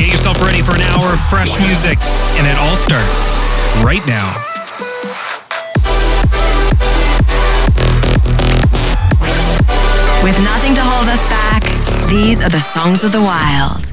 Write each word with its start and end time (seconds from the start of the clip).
Get 0.00 0.12
yourself 0.12 0.40
ready 0.40 0.62
for 0.62 0.74
an 0.74 0.80
hour 0.80 1.12
of 1.12 1.20
fresh 1.28 1.60
music, 1.60 1.98
and 2.00 2.46
it 2.46 2.56
all 2.56 2.74
starts 2.74 3.36
right 3.84 4.00
now. 4.06 4.32
With 10.24 10.42
nothing 10.42 10.74
to 10.74 10.80
hold 10.82 11.06
us 11.06 11.28
back, 11.28 11.64
these 12.08 12.40
are 12.40 12.48
the 12.48 12.60
songs 12.60 13.04
of 13.04 13.12
the 13.12 13.20
wild. 13.20 13.92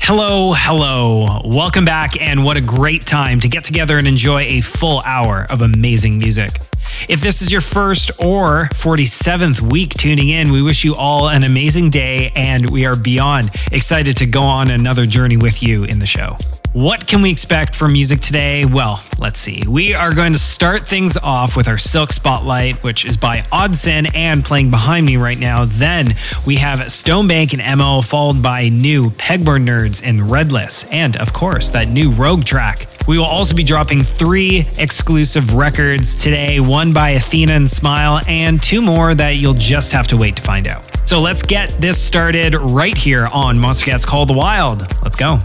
Hello, 0.00 0.54
hello. 0.56 1.42
Welcome 1.44 1.84
back, 1.84 2.18
and 2.18 2.42
what 2.42 2.56
a 2.56 2.62
great 2.62 3.04
time 3.04 3.40
to 3.40 3.48
get 3.48 3.64
together 3.64 3.98
and 3.98 4.08
enjoy 4.08 4.40
a 4.44 4.62
full 4.62 5.02
hour 5.04 5.46
of 5.50 5.60
amazing 5.60 6.16
music. 6.16 6.67
If 7.08 7.20
this 7.20 7.42
is 7.42 7.50
your 7.52 7.60
first 7.60 8.10
or 8.18 8.68
47th 8.74 9.60
week 9.60 9.94
tuning 9.94 10.28
in, 10.28 10.50
we 10.52 10.62
wish 10.62 10.84
you 10.84 10.94
all 10.94 11.28
an 11.28 11.44
amazing 11.44 11.90
day 11.90 12.32
and 12.34 12.70
we 12.70 12.86
are 12.86 12.96
beyond 12.96 13.50
excited 13.72 14.16
to 14.18 14.26
go 14.26 14.42
on 14.42 14.70
another 14.70 15.06
journey 15.06 15.36
with 15.36 15.62
you 15.62 15.84
in 15.84 15.98
the 15.98 16.06
show. 16.06 16.36
What 16.74 17.06
can 17.06 17.22
we 17.22 17.30
expect 17.30 17.74
from 17.74 17.94
music 17.94 18.20
today? 18.20 18.66
Well, 18.66 19.02
let's 19.18 19.40
see. 19.40 19.64
We 19.66 19.94
are 19.94 20.12
going 20.12 20.34
to 20.34 20.38
start 20.38 20.86
things 20.86 21.16
off 21.16 21.56
with 21.56 21.66
our 21.66 21.78
Silk 21.78 22.12
Spotlight, 22.12 22.82
which 22.82 23.06
is 23.06 23.16
by 23.16 23.38
Oddsin 23.50 24.14
and 24.14 24.44
playing 24.44 24.70
behind 24.70 25.06
me 25.06 25.16
right 25.16 25.38
now. 25.38 25.64
Then 25.64 26.14
we 26.44 26.56
have 26.56 26.80
Stonebank 26.80 27.58
and 27.58 27.78
MO, 27.78 28.02
followed 28.02 28.42
by 28.42 28.68
new 28.68 29.08
Pegboard 29.10 29.64
Nerds 29.64 30.02
and 30.04 30.30
Redless, 30.30 30.84
and 30.90 31.16
of 31.16 31.32
course, 31.32 31.70
that 31.70 31.88
new 31.88 32.12
Rogue 32.12 32.44
track. 32.44 32.86
We 33.08 33.16
will 33.16 33.24
also 33.24 33.56
be 33.56 33.64
dropping 33.64 34.02
three 34.02 34.68
exclusive 34.76 35.54
records 35.54 36.14
today 36.14 36.60
one 36.60 36.92
by 36.92 37.10
Athena 37.10 37.54
and 37.54 37.70
Smile, 37.70 38.20
and 38.28 38.62
two 38.62 38.82
more 38.82 39.14
that 39.14 39.36
you'll 39.36 39.54
just 39.54 39.92
have 39.92 40.06
to 40.08 40.18
wait 40.18 40.36
to 40.36 40.42
find 40.42 40.68
out. 40.68 40.84
So 41.08 41.18
let's 41.18 41.42
get 41.42 41.70
this 41.80 42.00
started 42.00 42.54
right 42.54 42.96
here 42.96 43.26
on 43.32 43.58
Monstercat's 43.58 44.04
Call 44.04 44.26
the 44.26 44.34
Wild. 44.34 44.80
Let's 45.02 45.16
go. 45.16 45.40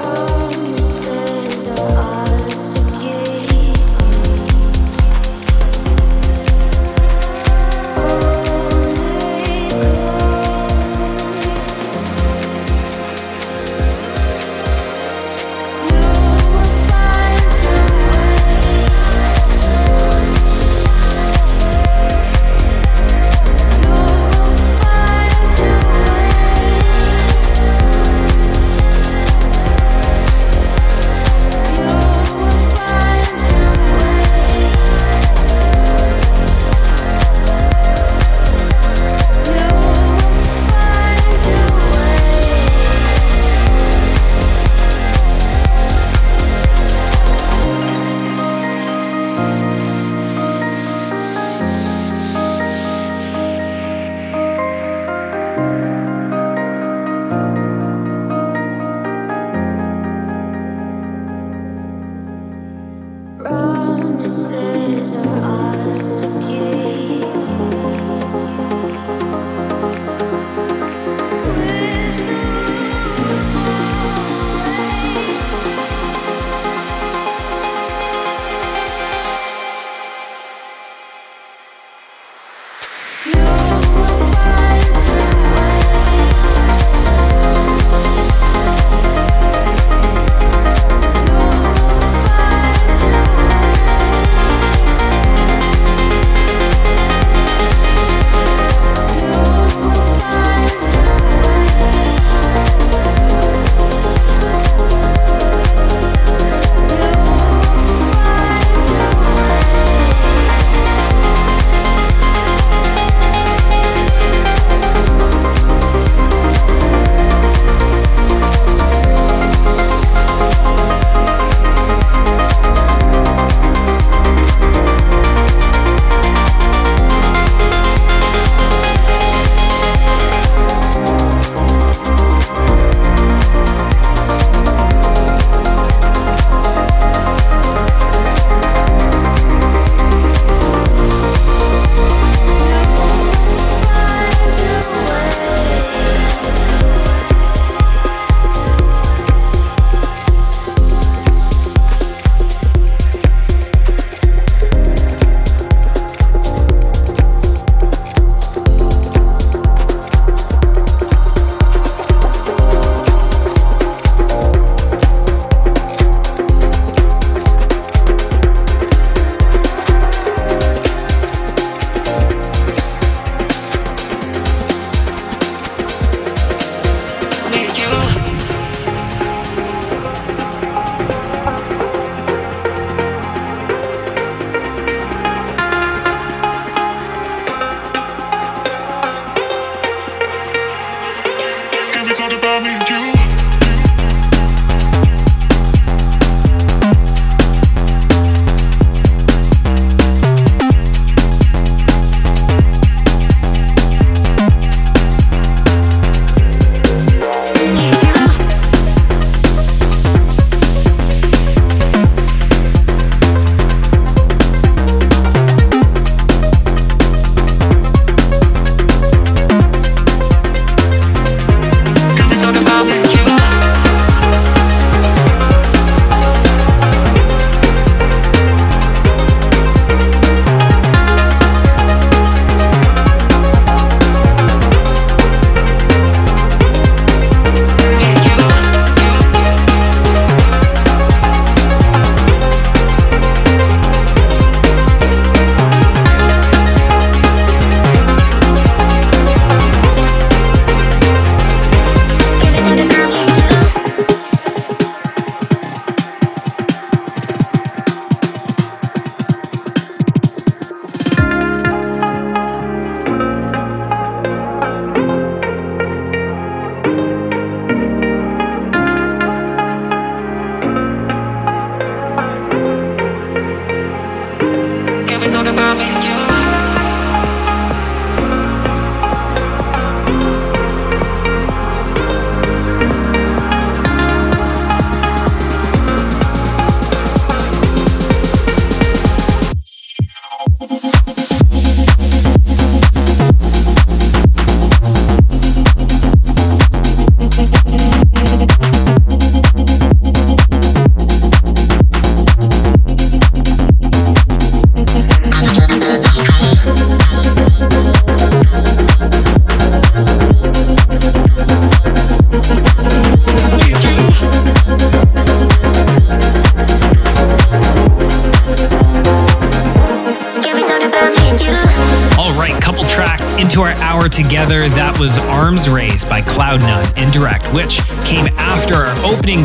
Hour 0.00 0.51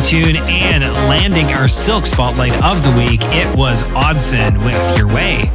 tune 0.08 0.36
and 0.48 0.82
landing 1.06 1.44
our 1.52 1.68
Silk 1.68 2.06
Spotlight 2.06 2.54
of 2.64 2.82
the 2.82 2.90
week. 2.96 3.20
It 3.24 3.54
was 3.54 3.82
Oddson 3.92 4.56
with 4.64 4.96
Your 4.96 5.06
Way. 5.06 5.50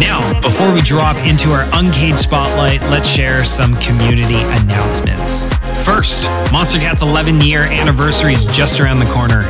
Now, 0.00 0.40
before 0.40 0.72
we 0.74 0.80
drop 0.80 1.16
into 1.18 1.50
our 1.50 1.62
Uncaged 1.72 2.18
Spotlight, 2.18 2.80
let's 2.90 3.08
share 3.08 3.44
some 3.44 3.76
community 3.76 4.42
announcements. 4.58 5.54
First, 5.84 6.24
Monstercat's 6.50 7.02
11 7.02 7.42
year 7.42 7.62
anniversary 7.62 8.32
is 8.32 8.44
just 8.46 8.80
around 8.80 8.98
the 8.98 9.06
corner. 9.06 9.42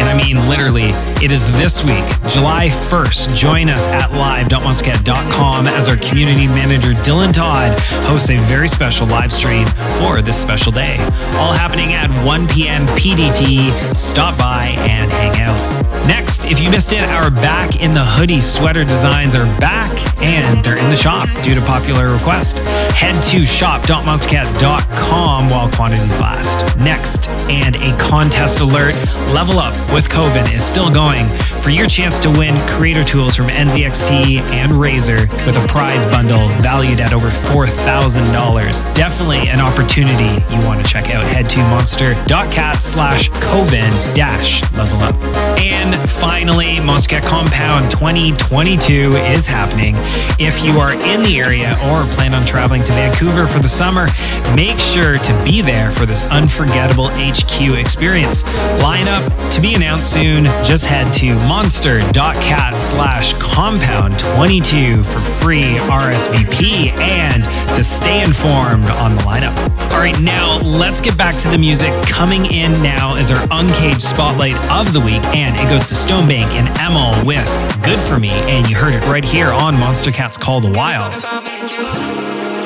And 0.00 0.08
I 0.08 0.16
mean, 0.16 0.38
literally, 0.48 0.92
it 1.22 1.30
is 1.30 1.46
this 1.52 1.84
week, 1.84 2.04
July 2.32 2.68
1st. 2.88 3.36
Join 3.36 3.68
us 3.68 3.86
at 3.88 4.10
live.monstercat.com 4.12 5.66
as 5.66 5.88
our 5.88 5.96
community 5.96 6.46
manager, 6.46 6.92
Dylan 7.04 7.34
Todd, 7.34 7.78
hosts 8.06 8.30
a 8.30 8.38
very 8.48 8.66
special 8.66 9.06
live 9.06 9.30
stream 9.30 9.66
for 9.98 10.22
this 10.22 10.40
special 10.40 10.72
day. 10.72 10.96
All 11.36 11.52
happening 11.52 11.92
at 11.92 12.08
1 12.24 12.48
p.m. 12.48 12.86
PDT. 12.96 13.94
Stop 13.94 14.38
by 14.38 14.74
and 14.88 15.12
hang 15.12 15.38
out. 15.38 15.80
Next, 16.06 16.46
if 16.46 16.58
you 16.60 16.70
missed 16.70 16.94
it, 16.94 17.02
our 17.02 17.30
Back 17.30 17.80
in 17.82 17.92
the 17.92 18.04
Hoodie 18.04 18.40
sweater 18.40 18.84
designs 18.84 19.34
are 19.34 19.44
back 19.60 19.90
and 20.22 20.64
they're 20.64 20.78
in 20.78 20.88
the 20.88 20.96
shop 20.96 21.28
due 21.42 21.54
to 21.54 21.60
popular 21.60 22.10
request. 22.12 22.56
Head 23.00 23.22
to 23.30 23.46
shop.monstercat.com 23.46 25.48
while 25.48 25.70
quantities 25.70 26.20
last. 26.20 26.76
Next, 26.76 27.30
and 27.48 27.74
a 27.76 27.96
contest 27.98 28.60
alert 28.60 28.94
Level 29.32 29.58
Up 29.58 29.72
with 29.92 30.10
Koven 30.10 30.52
is 30.52 30.62
still 30.62 30.90
going 30.90 31.26
for 31.62 31.70
your 31.70 31.86
chance 31.86 32.20
to 32.20 32.28
win 32.30 32.58
creator 32.68 33.02
tools 33.02 33.34
from 33.34 33.46
NZXT 33.46 34.40
and 34.52 34.72
Razer 34.72 35.30
with 35.46 35.56
a 35.56 35.66
prize 35.66 36.04
bundle 36.04 36.48
valued 36.60 37.00
at 37.00 37.14
over 37.14 37.28
$4,000. 37.28 38.94
Definitely 38.94 39.48
an 39.48 39.60
opportunity 39.60 40.44
you 40.54 40.60
want 40.66 40.84
to 40.84 40.86
check 40.86 41.14
out. 41.14 41.24
Head 41.24 41.48
to 41.50 41.58
monster.cat 41.70 42.82
slash 42.82 43.30
Koven 43.30 44.14
dash 44.14 44.60
level 44.72 44.98
up. 44.98 45.16
And 45.58 45.98
finally, 46.10 46.76
Monstercat 46.76 47.26
Compound 47.26 47.90
2022 47.90 49.12
is 49.16 49.46
happening. 49.46 49.94
If 50.38 50.62
you 50.64 50.78
are 50.80 50.92
in 50.92 51.22
the 51.22 51.38
area 51.38 51.78
or 51.84 52.04
plan 52.14 52.34
on 52.34 52.44
traveling 52.44 52.82
to 52.84 52.89
Vancouver 52.90 53.46
for 53.46 53.58
the 53.58 53.68
summer, 53.68 54.06
make 54.54 54.78
sure 54.78 55.18
to 55.18 55.44
be 55.44 55.62
there 55.62 55.90
for 55.90 56.06
this 56.06 56.28
unforgettable 56.30 57.08
HQ 57.12 57.78
experience. 57.78 58.44
Line 58.82 59.08
up 59.08 59.24
to 59.52 59.60
be 59.60 59.74
announced 59.74 60.12
soon. 60.12 60.44
Just 60.64 60.86
head 60.86 61.12
to 61.14 61.34
monster.cat 61.48 62.78
slash 62.78 63.34
compound 63.34 64.18
22 64.18 65.04
for 65.04 65.18
free 65.18 65.76
RSVP 65.88 66.92
and 66.98 67.44
to 67.74 67.82
stay 67.84 68.22
informed 68.22 68.84
on 68.84 69.16
the 69.16 69.22
lineup. 69.22 69.56
All 69.92 69.98
right, 69.98 70.18
now 70.20 70.60
let's 70.60 71.00
get 71.00 71.18
back 71.18 71.36
to 71.36 71.48
the 71.48 71.58
music. 71.58 71.92
Coming 72.06 72.46
in 72.46 72.72
now 72.82 73.16
is 73.16 73.30
our 73.30 73.42
Uncaged 73.50 74.02
Spotlight 74.02 74.56
of 74.70 74.92
the 74.92 75.00
week, 75.00 75.22
and 75.34 75.56
it 75.56 75.68
goes 75.68 75.88
to 75.88 75.94
Stonebank 75.94 76.50
and 76.52 76.68
EMEL 76.78 77.24
with 77.26 77.84
Good 77.84 77.98
For 77.98 78.18
Me, 78.18 78.30
and 78.30 78.68
you 78.68 78.76
heard 78.76 78.94
it 78.94 79.04
right 79.06 79.24
here 79.24 79.50
on 79.50 79.74
Monstercat's 79.74 80.38
Call 80.38 80.60
the 80.60 80.72
Wild. 80.72 82.09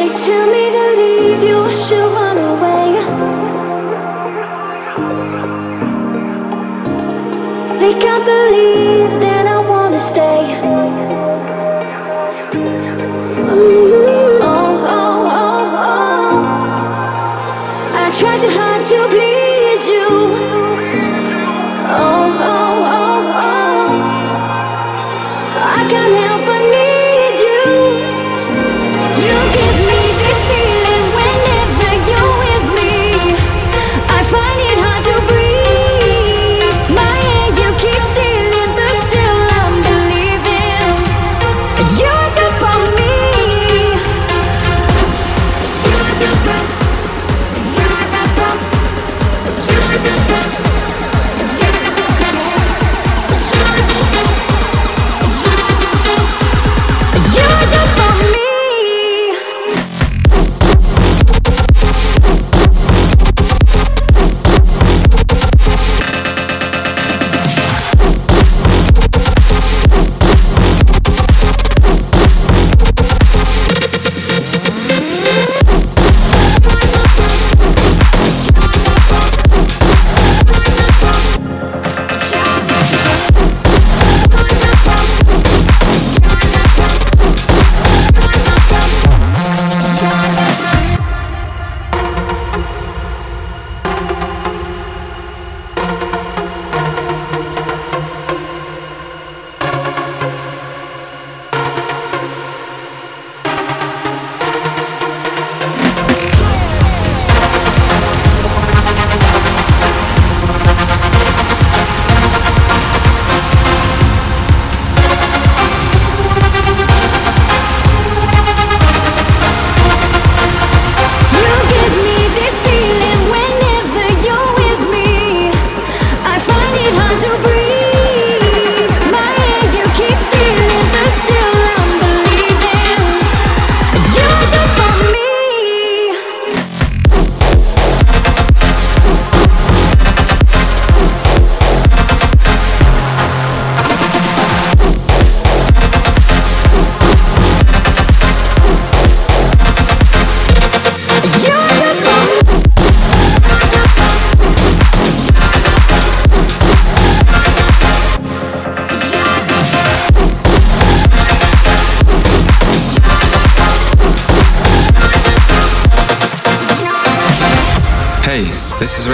They 0.04 0.11
tell 0.11 0.46
me 0.49 0.64
to 0.76 0.87
leave 1.00 1.42
you, 1.49 1.56
I 1.64 1.73
should 1.73 2.08
run 2.12 2.37
away. 2.52 2.87
They 7.80 7.94
can't 8.02 8.25
believe 8.34 9.12
that 9.25 9.46
I 9.46 9.58
wanna 9.70 10.00
stay. 10.11 10.42
Ooh, 13.50 13.94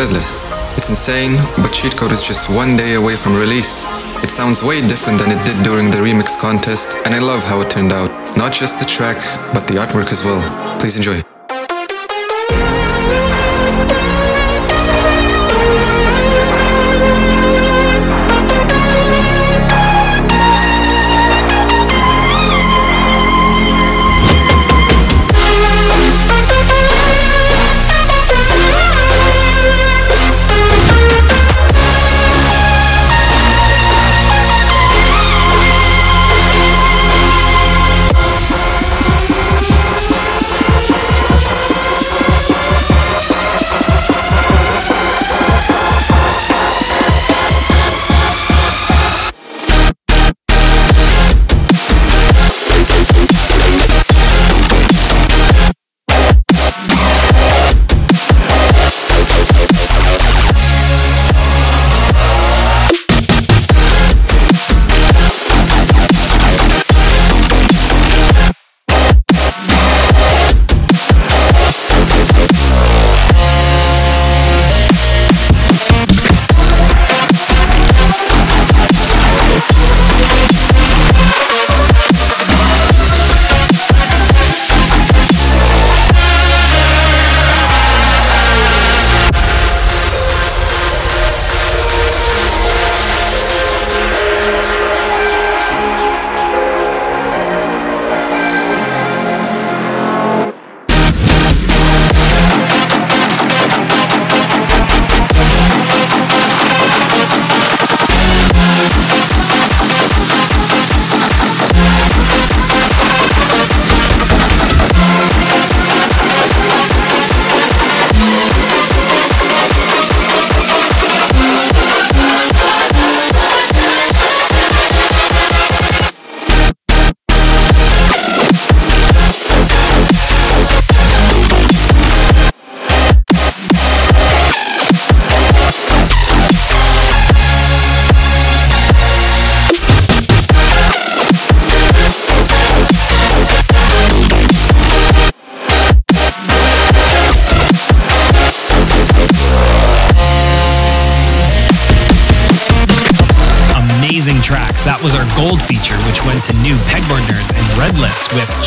Redless. 0.00 0.78
It's 0.78 0.88
insane, 0.88 1.36
but 1.58 1.74
Cheat 1.74 1.94
Code 1.94 2.12
is 2.12 2.22
just 2.22 2.48
one 2.48 2.74
day 2.74 2.94
away 2.94 3.16
from 3.16 3.36
release. 3.36 3.84
It 4.24 4.30
sounds 4.30 4.62
way 4.62 4.80
different 4.80 5.18
than 5.18 5.30
it 5.30 5.44
did 5.44 5.62
during 5.62 5.90
the 5.90 5.98
remix 5.98 6.38
contest, 6.38 6.88
and 7.04 7.14
I 7.14 7.18
love 7.18 7.42
how 7.42 7.60
it 7.60 7.68
turned 7.68 7.92
out. 7.92 8.10
Not 8.34 8.50
just 8.50 8.78
the 8.78 8.86
track, 8.86 9.18
but 9.52 9.68
the 9.68 9.74
artwork 9.74 10.10
as 10.10 10.24
well. 10.24 10.40
Please 10.80 10.96
enjoy. 10.96 11.20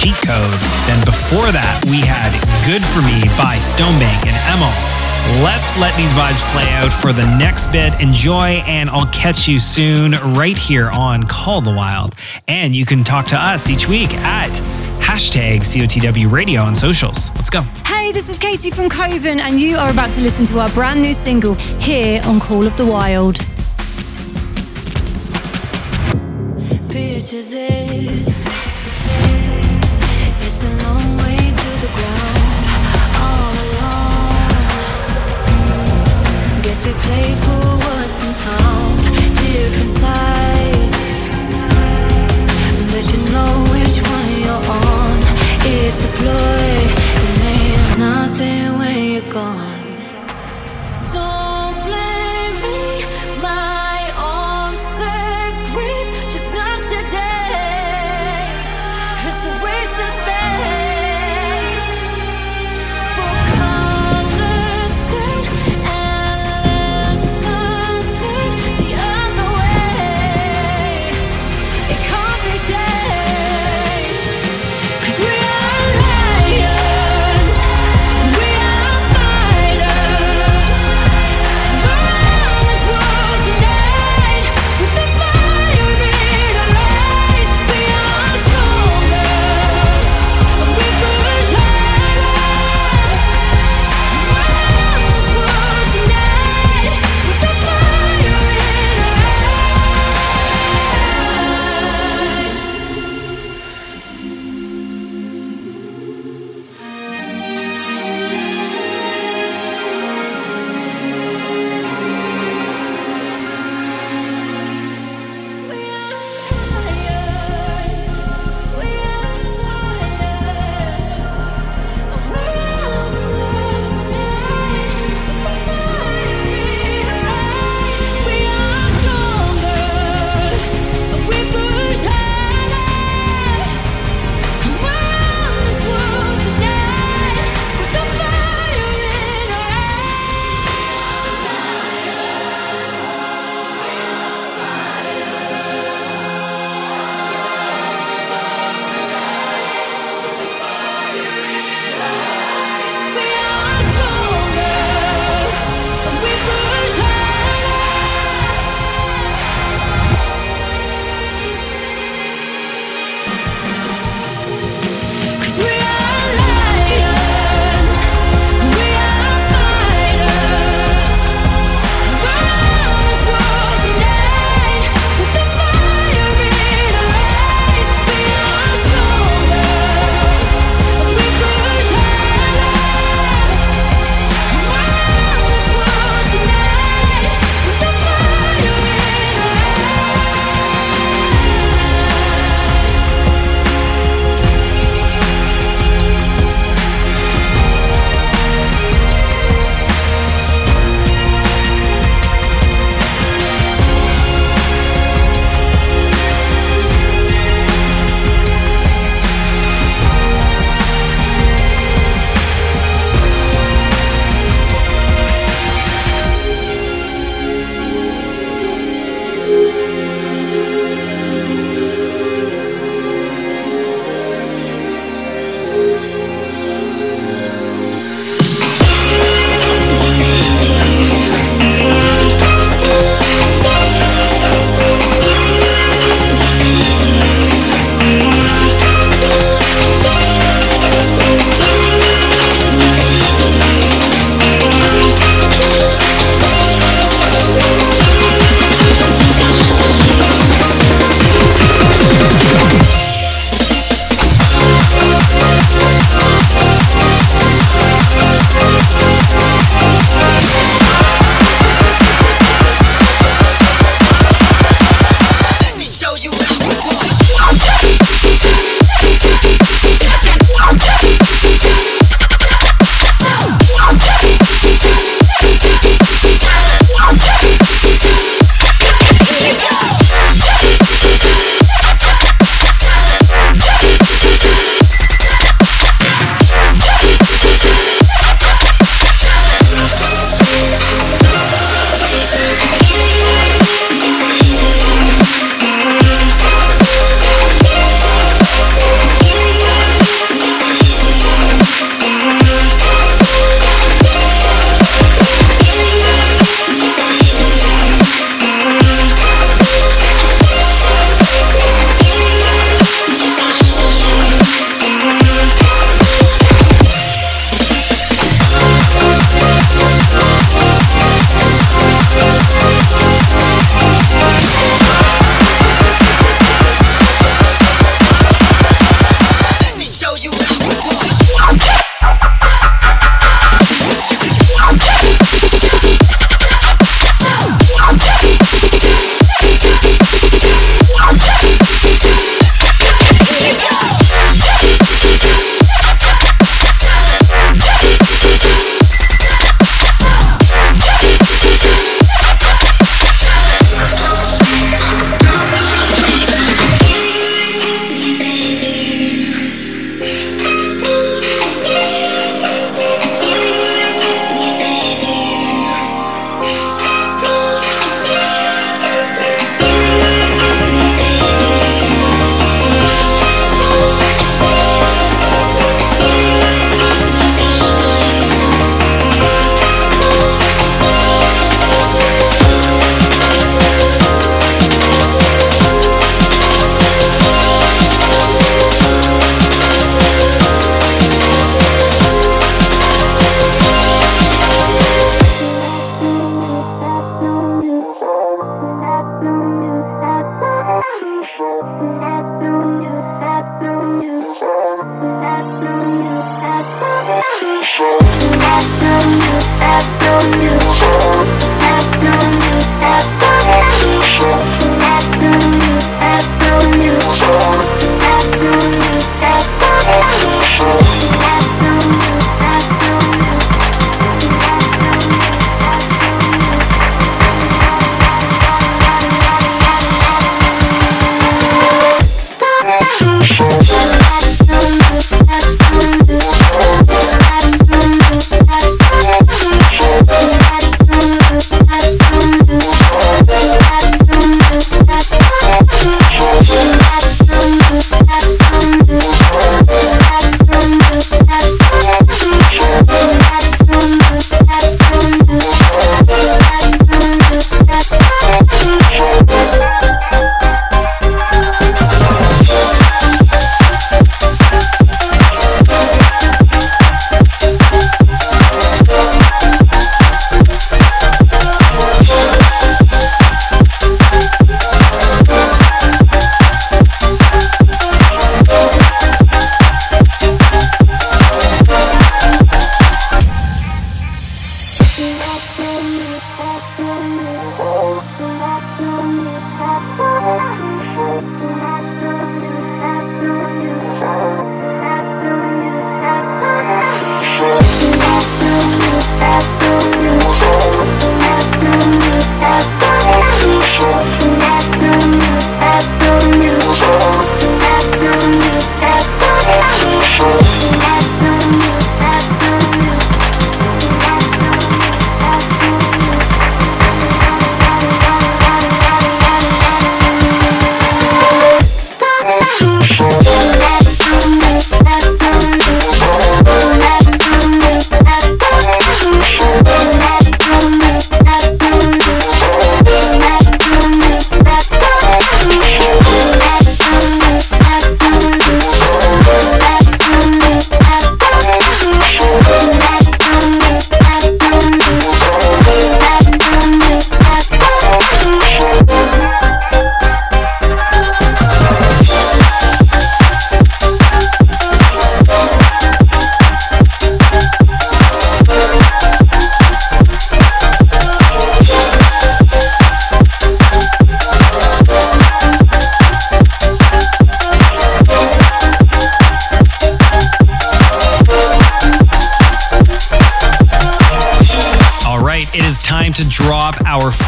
Cheat 0.03 0.15
Code. 0.15 0.59
Then 0.85 0.99
before 1.05 1.49
that, 1.55 1.79
we 1.87 2.01
had 2.03 2.35
Good 2.67 2.83
For 2.91 2.99
Me 3.07 3.23
by 3.39 3.55
Stonebank 3.55 4.27
and 4.27 4.35
EMEL. 4.51 4.75
Let's 5.41 5.79
let 5.79 5.95
these 5.95 6.11
vibes 6.11 6.43
play 6.51 6.67
out 6.73 6.91
for 6.91 7.13
the 7.13 7.25
next 7.37 7.67
bit. 7.67 7.97
Enjoy, 8.01 8.59
and 8.67 8.89
I'll 8.89 9.07
catch 9.13 9.47
you 9.47 9.59
soon 9.59 10.11
right 10.35 10.57
here 10.57 10.89
on 10.89 11.23
Call 11.27 11.61
the 11.61 11.71
Wild. 11.71 12.15
And 12.49 12.75
you 12.75 12.85
can 12.85 13.05
talk 13.05 13.27
to 13.27 13.37
us 13.37 13.69
each 13.69 13.87
week 13.87 14.13
at 14.15 14.51
hashtag 14.99 15.59
COTW 15.61 16.29
Radio 16.29 16.61
on 16.63 16.75
socials. 16.75 17.33
Let's 17.35 17.49
go. 17.49 17.61
Hey, 17.85 18.11
this 18.11 18.27
is 18.27 18.37
Katie 18.37 18.71
from 18.71 18.89
Koven, 18.89 19.39
and 19.39 19.57
you 19.57 19.77
are 19.77 19.89
about 19.89 20.11
to 20.11 20.19
listen 20.19 20.43
to 20.47 20.59
our 20.59 20.69
brand 20.71 21.01
new 21.01 21.13
single 21.13 21.53
here 21.79 22.21
on 22.25 22.41
Call 22.41 22.67
of 22.67 22.75
the 22.75 22.85
Wild. 22.85 23.39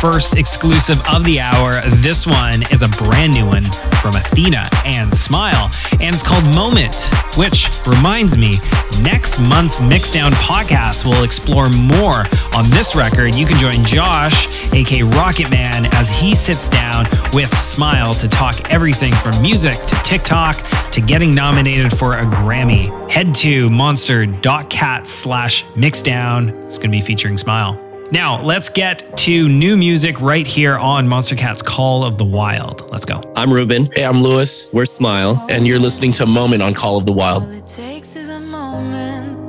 First 0.01 0.38
exclusive 0.38 1.01
of 1.08 1.23
the 1.23 1.39
hour. 1.39 1.81
This 1.95 2.27
one 2.27 2.63
is 2.71 2.81
a 2.81 2.89
brand 3.03 3.34
new 3.34 3.45
one 3.45 3.65
from 4.01 4.15
Athena 4.15 4.67
and 4.86 5.13
Smile, 5.13 5.69
and 5.93 6.13
it's 6.13 6.23
called 6.23 6.43
Moment, 6.55 6.95
which 7.38 7.69
reminds 7.86 8.38
me, 8.38 8.58
next 9.01 9.39
month's 9.39 9.79
Mixdown 9.79 10.31
podcast 10.31 11.05
will 11.05 11.23
explore 11.23 11.69
more 11.69 12.25
on 12.55 12.69
this 12.69 12.95
record. 12.95 13.36
You 13.36 13.45
can 13.45 13.58
join 13.58 13.86
Josh, 13.86 14.47
aka 14.73 15.03
Rocket 15.03 15.49
Man, 15.49 15.86
as 15.93 16.10
he 16.10 16.36
sits 16.36 16.69
down 16.69 17.05
with 17.34 17.55
Smile 17.58 18.13
to 18.15 18.27
talk 18.27 18.71
everything 18.71 19.13
from 19.15 19.41
music 19.41 19.77
to 19.86 19.95
TikTok 20.03 20.65
to 20.91 21.01
getting 21.01 21.36
nominated 21.36 21.97
for 21.97 22.17
a 22.17 22.25
Grammy. 22.25 22.91
Head 23.10 23.34
to 23.36 23.69
monster.cat 23.69 25.08
slash 25.08 25.63
mixdown. 25.75 26.49
It's 26.65 26.77
going 26.77 26.91
to 26.91 26.97
be 26.97 27.01
featuring 27.01 27.38
Smile. 27.38 27.85
Now, 28.12 28.39
let's 28.44 28.70
get 28.70 29.18
to 29.20 29.50
new 29.50 29.76
music 29.76 30.22
right 30.22 30.46
here 30.46 30.76
on 30.76 31.08
Monstercat's 31.08 31.63
Call 31.63 32.04
of 32.04 32.20
the 32.20 32.24
Wild. 32.24 32.88
Let's 32.91 33.04
go. 33.04 33.20
I'm 33.36 33.52
Ruben. 33.52 33.89
Hey, 33.96 34.06
I'm 34.06 34.22
Lewis. 34.22 34.70
We're 34.72 34.86
Smile. 34.86 35.44
And 35.50 35.65
you're 35.65 35.80
listening 35.80 36.12
to 36.13 36.28
Moment 36.28 36.62
on 36.62 36.76
Call 36.76 36.98
of 36.98 37.08
the 37.08 37.12
Wild. 37.12 37.44
All 37.44 37.50
it 37.50 37.65
takes 37.65 38.15
is 38.15 38.30
a 38.30 38.39
moment. 38.39 39.39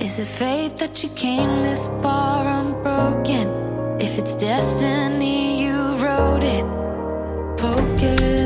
Is 0.00 0.20
it 0.20 0.26
faith 0.26 0.78
that 0.78 1.02
you 1.02 1.08
came 1.10 1.62
this 1.62 1.88
far 2.00 2.46
unbroken? 2.46 3.48
If 4.00 4.16
it's 4.16 4.36
destiny, 4.36 5.60
you 5.60 5.96
wrote 5.96 6.44
it. 6.44 6.64
Focused, 7.60 8.39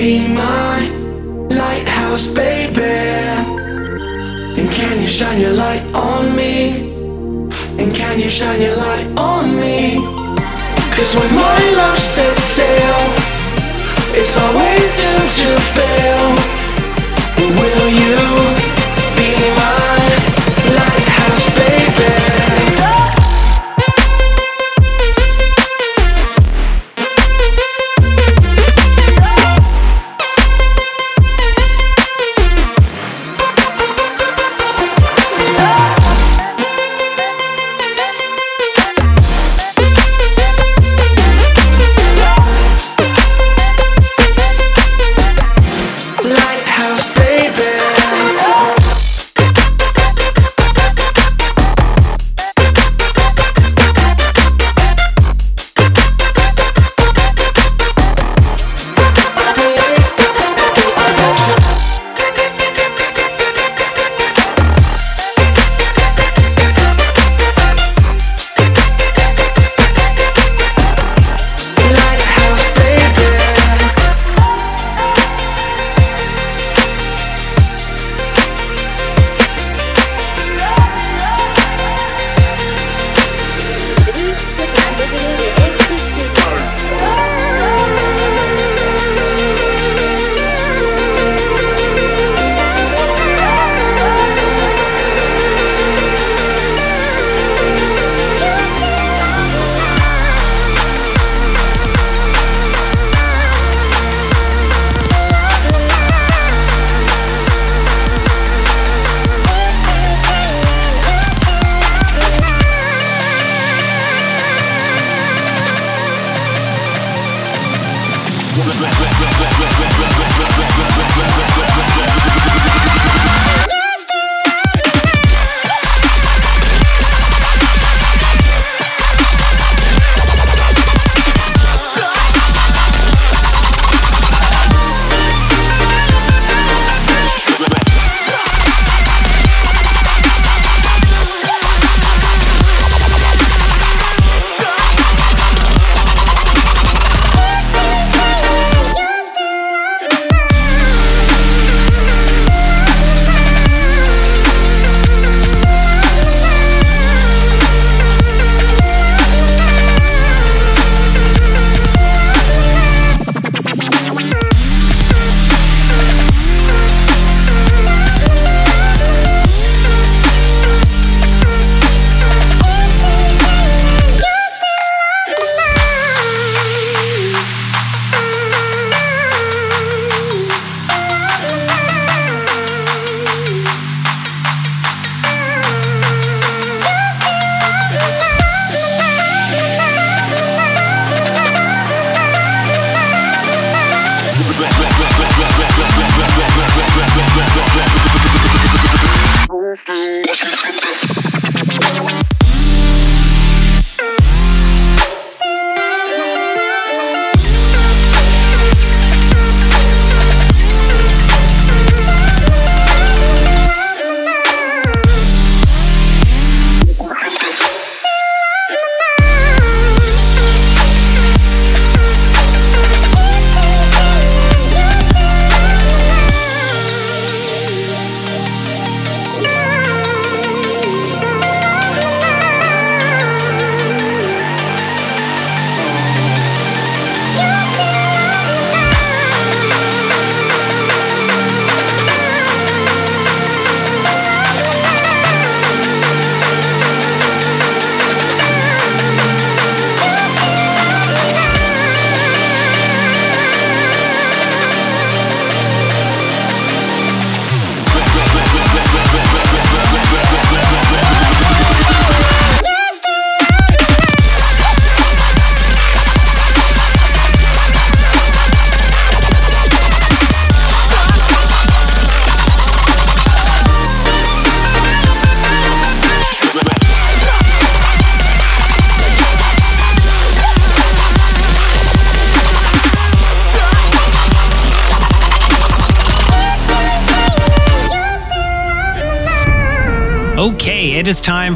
be 0.00 0.26
my 0.28 0.80
lighthouse, 1.50 2.26
baby? 2.26 2.80
And 4.58 4.66
can 4.70 4.98
you 5.02 5.06
shine 5.06 5.38
your 5.38 5.52
light 5.52 5.84
on 5.94 6.34
me? 6.34 6.88
And 7.78 7.94
can 7.94 8.18
you 8.18 8.30
shine 8.30 8.62
your 8.62 8.76
light 8.76 9.08
on 9.18 9.54
me? 9.60 9.96
Cause 10.96 11.14
when 11.14 11.30
my 11.34 11.60
love 11.80 11.98
sets 11.98 12.42
sail, 12.42 13.00
it's 14.16 14.34
always 14.38 14.86
doomed 15.02 15.32
to 15.40 15.48
fail. 15.76 16.24
Will 17.60 17.88
you 18.02 18.69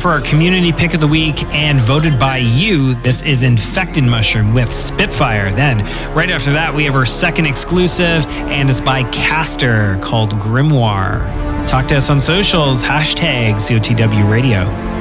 for 0.04 0.10
our 0.10 0.20
community 0.20 0.70
pick 0.70 0.92
of 0.92 1.00
the 1.00 1.08
week 1.08 1.42
and 1.54 1.80
voted 1.80 2.18
by 2.18 2.36
you. 2.36 2.94
This 2.96 3.24
is 3.24 3.42
Infected 3.42 4.04
Mushroom 4.04 4.52
with 4.52 4.70
Spitfire. 4.70 5.50
Then, 5.50 5.78
right 6.14 6.30
after 6.30 6.52
that, 6.52 6.74
we 6.74 6.84
have 6.84 6.94
our 6.94 7.06
second 7.06 7.46
exclusive, 7.46 8.26
and 8.50 8.68
it's 8.68 8.82
by 8.82 9.04
Caster 9.04 9.98
called 10.02 10.32
Grimoire. 10.32 11.26
Talk 11.66 11.86
to 11.86 11.96
us 11.96 12.10
on 12.10 12.20
socials, 12.20 12.82
hashtag 12.82 13.54
COTW 13.54 14.30
Radio. 14.30 14.93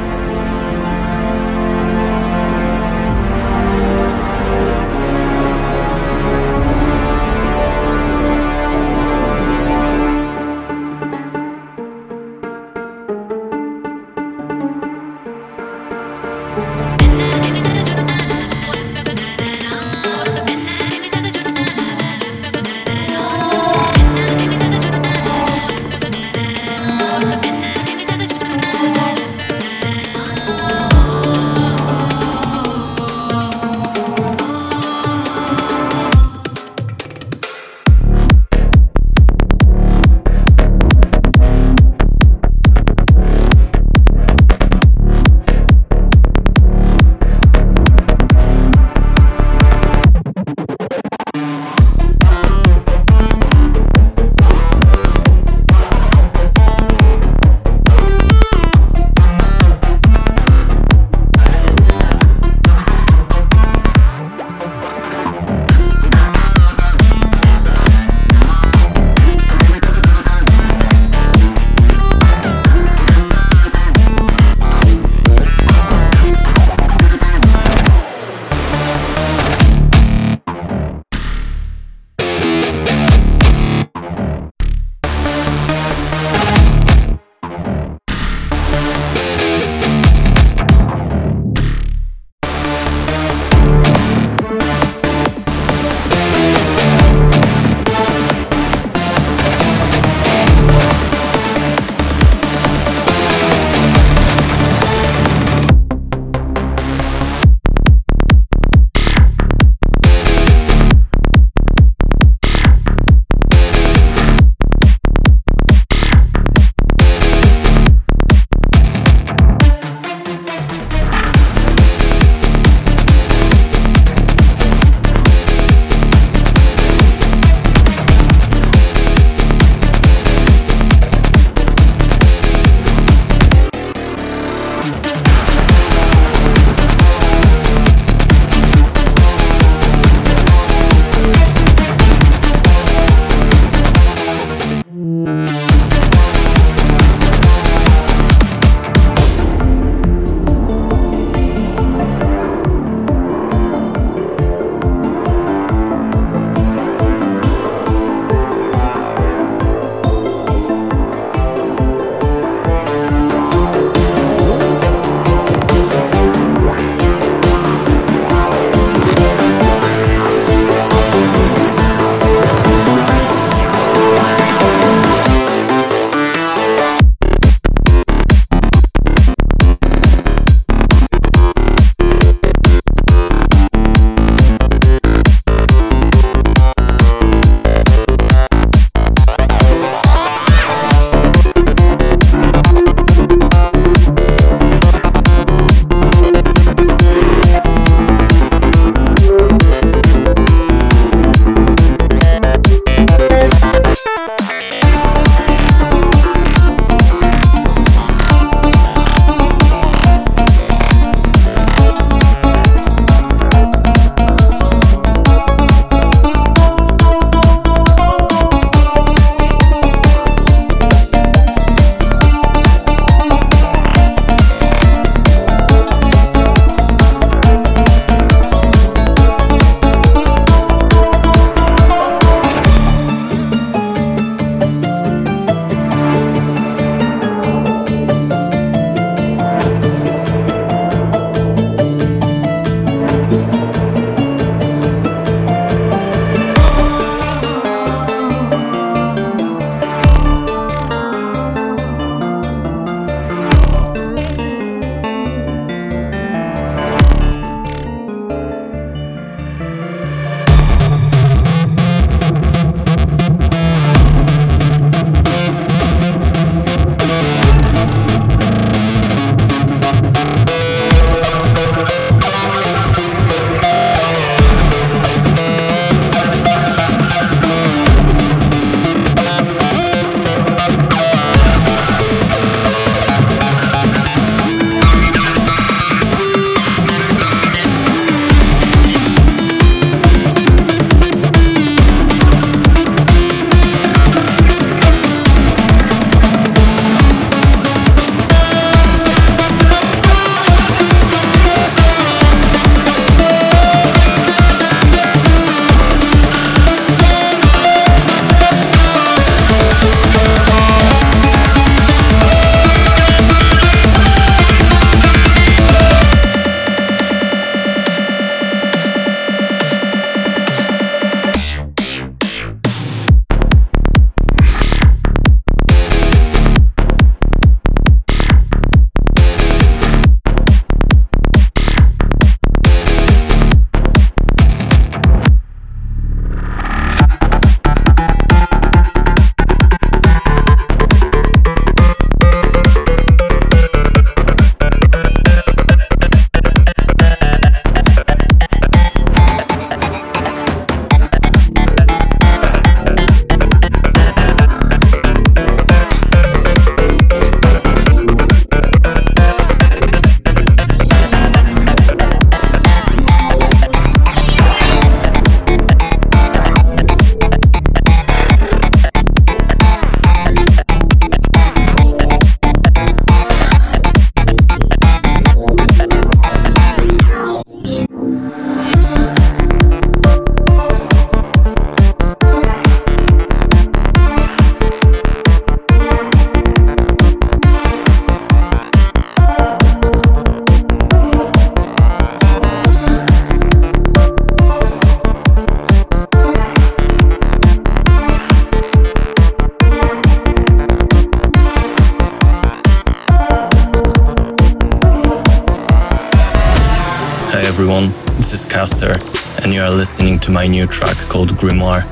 To 410.24 410.32
my 410.32 410.47
new 410.47 410.65
track 410.65 410.95
called 411.09 411.32
Grimoire. 411.32 411.84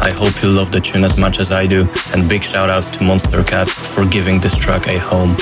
I 0.00 0.10
hope 0.12 0.40
you 0.44 0.48
love 0.48 0.70
the 0.70 0.80
tune 0.80 1.02
as 1.02 1.18
much 1.18 1.40
as 1.40 1.50
I 1.50 1.66
do, 1.66 1.88
and 2.14 2.28
big 2.28 2.44
shout 2.44 2.70
out 2.70 2.84
to 2.94 3.00
Monstercat 3.00 3.68
for 3.68 4.06
giving 4.06 4.38
this 4.38 4.56
track 4.56 4.86
a 4.86 4.96
home. 4.96 5.36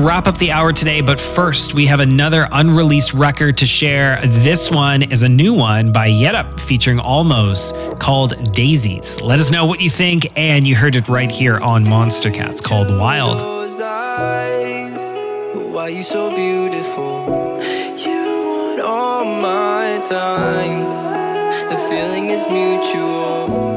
wrap 0.00 0.26
up 0.26 0.38
the 0.38 0.52
hour 0.52 0.72
today, 0.72 1.00
but 1.00 1.20
first, 1.20 1.74
we 1.74 1.86
have 1.86 2.00
another 2.00 2.48
unreleased 2.52 3.12
record 3.12 3.58
to 3.58 3.66
share. 3.66 4.18
This 4.24 4.70
one 4.70 5.02
is 5.02 5.22
a 5.22 5.28
new 5.28 5.52
one 5.52 5.92
by 5.92 6.08
Yetep 6.08 6.58
featuring 6.60 6.98
Almos 6.98 7.98
called 7.98 8.52
Daisies. 8.52 9.20
Let 9.20 9.40
us 9.40 9.50
know 9.50 9.66
what 9.66 9.80
you 9.80 9.90
think, 9.90 10.26
and 10.38 10.66
you 10.66 10.74
heard 10.74 10.96
it 10.96 11.08
right 11.08 11.30
here 11.30 11.58
on 11.58 11.84
Monstercat's 11.84 12.60
called 12.60 12.88
Wild. 12.90 13.40
Eyes, 13.82 15.16
why 15.54 15.88
you 15.88 16.02
so 16.02 16.34
beautiful? 16.34 17.60
You 17.96 18.24
want 18.46 18.80
all 18.80 19.24
my 19.24 20.00
time. 20.02 21.68
The 21.68 21.76
feeling 21.88 22.30
is 22.30 22.46
mutual. 22.48 23.69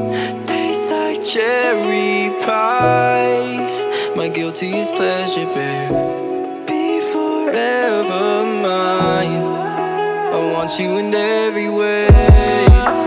To 4.54 4.66
as 4.68 4.88
pleasure, 4.92 5.46
babe. 5.46 6.66
Be 6.68 7.00
forever 7.12 8.44
mine. 8.62 9.42
I 10.32 10.52
want 10.52 10.78
you 10.78 10.96
in 10.98 11.12
every 11.12 11.68
way. 11.68 13.03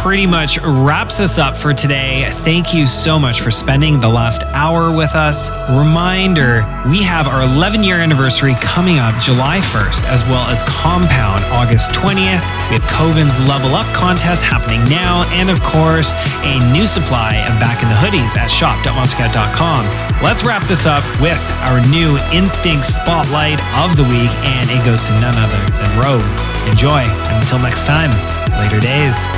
pretty 0.00 0.26
much 0.26 0.58
wraps 0.62 1.20
us 1.20 1.36
up 1.36 1.54
for 1.54 1.74
today. 1.74 2.26
Thank 2.30 2.72
you 2.72 2.86
so 2.86 3.18
much 3.18 3.42
for 3.42 3.50
spending 3.50 4.00
the 4.00 4.08
last 4.08 4.42
hour 4.44 4.90
with 4.90 5.14
us. 5.14 5.50
Reminder 5.68 6.64
we 6.88 7.02
have 7.02 7.28
our 7.28 7.42
11 7.42 7.84
year 7.84 7.96
anniversary 7.96 8.54
coming 8.62 8.98
up 8.98 9.20
July 9.20 9.58
1st, 9.60 10.04
as 10.06 10.24
well 10.24 10.48
as 10.48 10.62
Compound 10.62 11.44
August 11.52 11.90
20th. 11.92 12.40
We 12.72 12.80
have 12.80 12.88
Koven's 12.88 13.38
Level 13.46 13.74
Up 13.74 13.84
contest 13.94 14.42
happening 14.42 14.82
now, 14.84 15.28
and 15.36 15.50
of 15.50 15.60
course, 15.60 16.14
a 16.44 16.72
new 16.72 16.86
supply 16.86 17.36
of 17.44 17.60
Back 17.60 17.82
in 17.82 17.90
the 17.90 17.94
Hoodies 18.00 18.38
at 18.38 18.50
shop.monstercat.com. 18.50 19.84
Let's 20.24 20.44
wrap 20.44 20.62
this 20.64 20.86
up 20.86 21.04
with 21.20 21.44
our 21.60 21.84
new 21.88 22.16
Instinct 22.32 22.86
Spotlight 22.86 23.60
of 23.76 23.98
the 23.98 24.04
Week, 24.04 24.32
and 24.48 24.70
it 24.70 24.82
goes 24.86 25.04
to 25.04 25.12
none 25.20 25.36
other 25.36 25.60
than 25.76 25.92
Rogue. 26.00 26.24
Enjoy, 26.72 27.04
and 27.04 27.42
until 27.42 27.58
next 27.58 27.84
time, 27.84 28.10
later 28.56 28.80
days. 28.80 29.28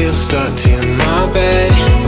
feel 0.00 0.14
stuck 0.14 0.56
to 0.56 0.86
my 0.96 1.30
bed. 1.34 1.99